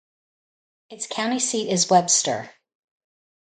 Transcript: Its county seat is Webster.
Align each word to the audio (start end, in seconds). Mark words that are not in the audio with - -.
Its 0.89 1.05
county 1.05 1.37
seat 1.37 1.69
is 1.69 1.91
Webster. 1.91 2.49